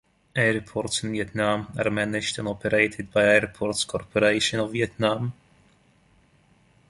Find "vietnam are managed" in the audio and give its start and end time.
1.11-2.39